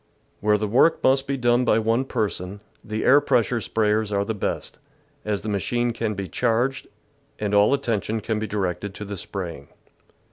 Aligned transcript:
Where 0.39 0.57
the 0.57 0.67
work 0.67 1.03
must 1.03 1.27
be 1.27 1.37
done 1.37 1.63
by 1.63 1.77
one 1.77 2.05
person, 2.05 2.59
the 2.83 3.05
air 3.05 3.21
pressure 3.21 3.61
sprayers 3.61 4.11
are 4.11 4.25
the 4.25 4.33
best, 4.33 4.79
as 5.23 5.41
the 5.41 5.47
machine 5.47 5.91
can 5.91 6.15
be 6.15 6.27
charged, 6.27 6.87
and 7.37 7.53
all 7.53 7.71
attention 7.71 8.19
can 8.19 8.39
be 8.39 8.47
directed 8.47 8.95
to 8.95 9.05
the 9.05 9.15
spraying. 9.15 9.67